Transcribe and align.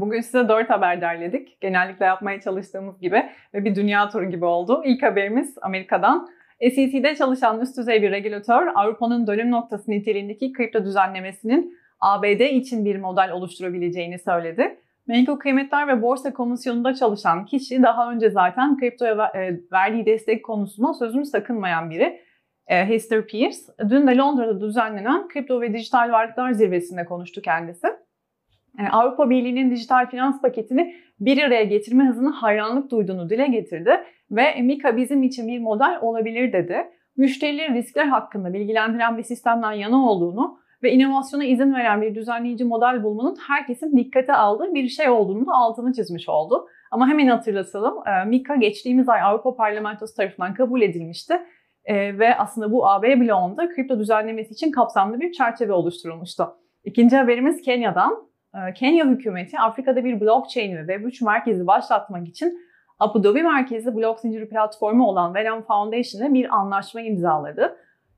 Bugün 0.00 0.20
size 0.20 0.48
dört 0.48 0.70
haber 0.70 1.00
derledik. 1.00 1.60
Genellikle 1.60 2.04
yapmaya 2.04 2.40
çalıştığımız 2.40 3.00
gibi 3.00 3.22
ve 3.54 3.64
bir 3.64 3.74
dünya 3.74 4.08
turu 4.08 4.30
gibi 4.30 4.44
oldu. 4.44 4.82
İlk 4.84 5.02
haberimiz 5.02 5.54
Amerika'dan. 5.62 6.28
SEC'de 6.60 7.16
çalışan 7.16 7.60
üst 7.60 7.78
düzey 7.78 8.02
bir 8.02 8.10
regülatör 8.10 8.66
Avrupa'nın 8.74 9.26
dönüm 9.26 9.50
noktası 9.50 9.90
niteliğindeki 9.90 10.52
kripto 10.52 10.84
düzenlemesinin 10.84 11.78
ABD 12.00 12.40
için 12.40 12.84
bir 12.84 12.96
model 12.96 13.30
oluşturabileceğini 13.32 14.18
söyledi. 14.18 14.78
Menkul 15.06 15.36
kıymetler 15.36 15.88
ve 15.88 16.02
borsa 16.02 16.32
komisyonunda 16.32 16.94
çalışan 16.94 17.44
kişi 17.44 17.82
daha 17.82 18.12
önce 18.12 18.30
zaten 18.30 18.78
kriptoya 18.78 19.32
e, 19.34 19.60
verdiği 19.72 20.06
destek 20.06 20.44
konusunda 20.44 20.94
sözünü 20.94 21.24
sakınmayan 21.24 21.90
biri. 21.90 22.20
E, 22.66 22.88
Hester 22.88 23.26
Pierce 23.26 23.58
dün 23.90 24.06
de 24.06 24.16
Londra'da 24.16 24.60
düzenlenen 24.60 25.28
kripto 25.28 25.60
ve 25.60 25.74
dijital 25.74 26.12
varlıklar 26.12 26.52
zirvesinde 26.52 27.04
konuştu 27.04 27.42
kendisi. 27.42 27.97
E, 28.78 28.88
Avrupa 28.88 29.30
Birliği'nin 29.30 29.70
dijital 29.70 30.10
finans 30.10 30.42
paketini 30.42 30.94
bir 31.20 31.42
araya 31.42 31.64
getirme 31.64 32.04
hızına 32.04 32.42
hayranlık 32.42 32.90
duyduğunu 32.90 33.30
dile 33.30 33.46
getirdi 33.46 33.90
ve 34.30 34.62
Mika 34.62 34.96
bizim 34.96 35.22
için 35.22 35.48
bir 35.48 35.58
model 35.58 35.98
olabilir 36.02 36.52
dedi. 36.52 36.86
Müşterileri 37.16 37.74
riskler 37.74 38.04
hakkında 38.04 38.52
bilgilendiren 38.52 39.18
bir 39.18 39.22
sistemden 39.22 39.72
yana 39.72 40.10
olduğunu 40.10 40.58
ve 40.82 40.92
inovasyona 40.92 41.44
izin 41.44 41.74
veren 41.74 42.02
bir 42.02 42.14
düzenleyici 42.14 42.64
model 42.64 43.02
bulmanın 43.02 43.36
herkesin 43.48 43.96
dikkate 43.96 44.32
aldığı 44.32 44.74
bir 44.74 44.88
şey 44.88 45.08
olduğunu 45.08 45.46
da 45.46 45.52
altını 45.52 45.92
çizmiş 45.92 46.28
oldu. 46.28 46.66
Ama 46.90 47.08
hemen 47.08 47.26
hatırlatalım, 47.26 47.94
e, 48.08 48.24
Mika 48.24 48.56
geçtiğimiz 48.56 49.08
ay 49.08 49.22
Avrupa 49.22 49.56
Parlamentosu 49.56 50.14
tarafından 50.14 50.54
kabul 50.54 50.82
edilmişti 50.82 51.34
e, 51.84 52.18
ve 52.18 52.34
aslında 52.34 52.72
bu 52.72 52.88
AB 52.88 53.20
bloğunda 53.20 53.68
kripto 53.68 53.98
düzenlemesi 53.98 54.52
için 54.52 54.70
kapsamlı 54.70 55.20
bir 55.20 55.32
çerçeve 55.32 55.72
oluşturulmuştu. 55.72 56.44
İkinci 56.84 57.16
haberimiz 57.16 57.62
Kenya'dan. 57.62 58.27
Ee, 58.58 58.74
Kenya 58.74 59.06
hükümeti 59.06 59.58
Afrika'da 59.58 60.04
bir 60.04 60.20
blockchain 60.20 60.76
ve 60.76 60.80
Web3 60.80 61.24
merkezi 61.24 61.66
başlatmak 61.66 62.28
için 62.28 62.58
Abu 62.98 63.24
Dhabi 63.24 63.42
merkezi 63.42 63.96
blok 63.96 64.20
zinciri 64.20 64.48
platformu 64.48 65.06
olan 65.06 65.34
Venom 65.34 65.62
Foundation'la 65.62 66.34
bir 66.34 66.56
anlaşma 66.56 67.00
imzaladı. 67.00 67.76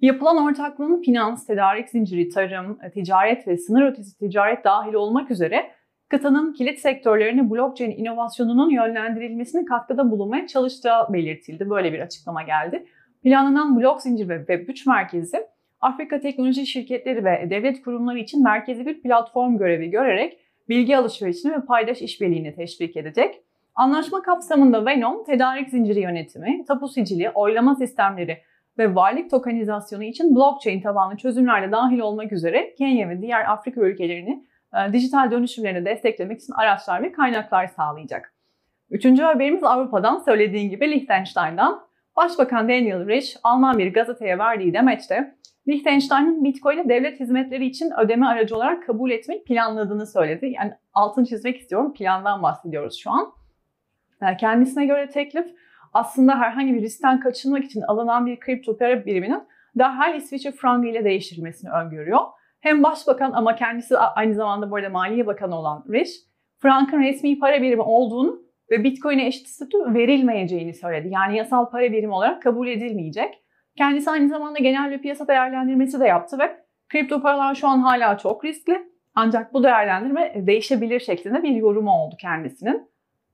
Yapılan 0.00 0.46
ortaklığın 0.46 1.02
finans, 1.02 1.46
tedarik 1.46 1.88
zinciri, 1.88 2.28
tarım, 2.28 2.78
ticaret 2.94 3.48
ve 3.48 3.56
sınır 3.56 3.86
ötesi 3.86 4.18
ticaret 4.18 4.64
dahil 4.64 4.94
olmak 4.94 5.30
üzere 5.30 5.70
kıtanın 6.08 6.52
kilit 6.52 6.78
sektörlerini 6.78 7.50
blockchain 7.50 7.90
inovasyonunun 7.90 8.70
yönlendirilmesine 8.70 9.64
katkıda 9.64 10.10
bulunmaya 10.10 10.46
çalıştığı 10.46 10.90
belirtildi. 11.08 11.70
Böyle 11.70 11.92
bir 11.92 12.00
açıklama 12.00 12.42
geldi. 12.42 12.86
Planlanan 13.22 13.80
blok 13.80 14.02
zincir 14.02 14.28
ve 14.28 14.36
Web3 14.36 14.88
merkezi 14.88 15.46
Afrika 15.82 16.20
teknoloji 16.20 16.66
şirketleri 16.66 17.24
ve 17.24 17.46
devlet 17.50 17.82
kurumları 17.82 18.18
için 18.18 18.42
merkezi 18.42 18.86
bir 18.86 19.02
platform 19.02 19.58
görevi 19.58 19.90
görerek 19.90 20.38
bilgi 20.68 20.96
alışverişini 20.96 21.52
ve 21.52 21.60
paydaş 21.60 22.02
işbirliğini 22.02 22.54
teşvik 22.54 22.96
edecek. 22.96 23.42
Anlaşma 23.74 24.22
kapsamında 24.22 24.86
Venom, 24.86 25.24
tedarik 25.24 25.68
zinciri 25.68 26.00
yönetimi, 26.00 26.64
tapu 26.68 26.88
sicili, 26.88 27.30
oylama 27.30 27.74
sistemleri 27.74 28.38
ve 28.78 28.94
varlık 28.94 29.30
tokenizasyonu 29.30 30.04
için 30.04 30.36
blockchain 30.36 30.80
tabanlı 30.80 31.16
çözümlerle 31.16 31.72
dahil 31.72 31.98
olmak 31.98 32.32
üzere 32.32 32.74
Kenya 32.74 33.08
ve 33.08 33.22
diğer 33.22 33.50
Afrika 33.50 33.80
ülkelerini 33.80 34.44
e, 34.74 34.92
dijital 34.92 35.30
dönüşümlerini 35.30 35.84
desteklemek 35.84 36.40
için 36.40 36.52
araçlar 36.52 37.02
ve 37.02 37.12
kaynaklar 37.12 37.66
sağlayacak. 37.66 38.34
Üçüncü 38.90 39.22
haberimiz 39.22 39.64
Avrupa'dan 39.64 40.18
söylediğin 40.18 40.70
gibi 40.70 40.90
Liechtenstein'dan. 40.90 41.80
Başbakan 42.16 42.68
Daniel 42.68 43.08
Rich, 43.08 43.36
Alman 43.42 43.78
bir 43.78 43.94
gazeteye 43.94 44.38
verdiği 44.38 44.74
demeçte 44.74 45.34
Liechtenstein'ın 45.68 46.44
Bitcoin'i 46.44 46.88
devlet 46.88 47.20
hizmetleri 47.20 47.66
için 47.66 47.90
ödeme 47.98 48.26
aracı 48.26 48.56
olarak 48.56 48.86
kabul 48.86 49.10
etmeyi 49.10 49.44
planladığını 49.44 50.06
söyledi. 50.06 50.46
Yani 50.46 50.72
altını 50.94 51.26
çizmek 51.26 51.60
istiyorum. 51.60 51.94
Plandan 51.94 52.42
bahsediyoruz 52.42 52.98
şu 52.98 53.10
an. 53.10 53.32
Yani 54.20 54.36
kendisine 54.36 54.86
göre 54.86 55.08
teklif 55.08 55.46
aslında 55.92 56.40
herhangi 56.40 56.74
bir 56.74 56.82
riskten 56.82 57.20
kaçınmak 57.20 57.64
için 57.64 57.80
alınan 57.80 58.26
bir 58.26 58.40
kripto 58.40 58.76
para 58.76 59.06
biriminin 59.06 59.42
derhal 59.78 60.16
İsviçre 60.16 60.52
frangı 60.52 60.88
ile 60.88 61.04
değiştirilmesini 61.04 61.70
öngörüyor. 61.70 62.20
Hem 62.60 62.82
başbakan 62.82 63.32
ama 63.32 63.56
kendisi 63.56 63.98
aynı 63.98 64.34
zamanda 64.34 64.70
bu 64.70 64.76
arada 64.76 64.88
Maliye 64.88 65.26
Bakanı 65.26 65.58
olan 65.58 65.84
Rich, 65.90 66.10
frankın 66.58 67.02
resmi 67.02 67.38
para 67.38 67.62
birimi 67.62 67.82
olduğunu 67.82 68.42
ve 68.70 68.84
Bitcoin'e 68.84 69.26
eşit 69.26 69.48
statü 69.48 69.94
verilmeyeceğini 69.94 70.74
söyledi. 70.74 71.08
Yani 71.10 71.36
yasal 71.36 71.70
para 71.70 71.92
birimi 71.92 72.14
olarak 72.14 72.42
kabul 72.42 72.68
edilmeyecek. 72.68 73.42
Kendisi 73.76 74.10
aynı 74.10 74.28
zamanda 74.28 74.58
genel 74.58 74.90
bir 74.90 74.98
piyasa 74.98 75.28
değerlendirmesi 75.28 76.00
de 76.00 76.06
yaptı 76.06 76.38
ve 76.38 76.56
kripto 76.88 77.22
paralar 77.22 77.54
şu 77.54 77.68
an 77.68 77.78
hala 77.78 78.18
çok 78.18 78.44
riskli. 78.44 78.92
Ancak 79.14 79.54
bu 79.54 79.64
değerlendirme 79.64 80.46
değişebilir 80.46 81.00
şeklinde 81.00 81.42
bir 81.42 81.56
yorumu 81.56 81.90
oldu 81.90 82.14
kendisinin. 82.20 82.88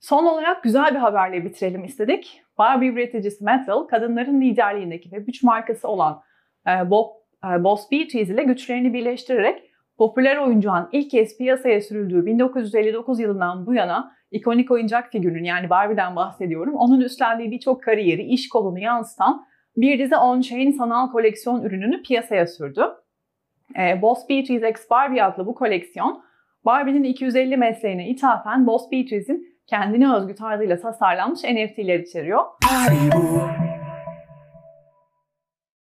Son 0.00 0.26
olarak 0.26 0.62
güzel 0.62 0.94
bir 0.94 0.98
haberle 0.98 1.44
bitirelim 1.44 1.84
istedik. 1.84 2.42
Barbie 2.58 2.88
üreticisi 2.88 3.44
Metal, 3.44 3.84
kadınların 3.84 4.40
liderliğindeki 4.40 5.12
ve 5.12 5.18
güç 5.18 5.42
markası 5.42 5.88
olan 5.88 6.22
e, 6.68 6.90
Bob, 6.90 7.08
e, 7.44 7.64
Boss 7.64 7.90
Beatrice 7.90 8.34
ile 8.34 8.42
güçlerini 8.42 8.94
birleştirerek 8.94 9.62
popüler 9.98 10.36
oyuncağın 10.36 10.88
ilk 10.92 11.10
kez 11.10 11.38
piyasaya 11.38 11.80
sürüldüğü 11.80 12.26
1959 12.26 13.20
yılından 13.20 13.66
bu 13.66 13.74
yana 13.74 14.12
ikonik 14.30 14.70
oyuncak 14.70 15.12
figürünün 15.12 15.44
yani 15.44 15.70
Barbie'den 15.70 16.16
bahsediyorum. 16.16 16.74
Onun 16.74 17.00
üstlendiği 17.00 17.50
birçok 17.50 17.82
kariyeri, 17.82 18.22
iş 18.22 18.48
kolunu 18.48 18.78
yansıtan 18.78 19.46
bir 19.76 19.98
dizi 19.98 20.16
on-chain 20.16 20.70
sanal 20.70 21.12
koleksiyon 21.12 21.62
ürününü 21.62 22.02
piyasaya 22.02 22.46
sürdü. 22.46 22.84
E, 23.78 24.02
Boss 24.02 24.28
Beatrice 24.28 24.70
X 24.70 24.90
Barbie 24.90 25.22
adlı 25.22 25.46
bu 25.46 25.54
koleksiyon, 25.54 26.24
Barbie'nin 26.64 27.04
250 27.04 27.56
mesleğine 27.56 28.08
ithafen 28.08 28.66
Boss 28.66 28.92
Beatrice'in 28.92 29.52
kendine 29.66 30.14
özgü 30.14 30.34
tarzıyla 30.34 30.80
tasarlanmış 30.80 31.40
NFT'ler 31.44 31.98
içeriyor. 31.98 32.44
Haribo. 32.64 33.61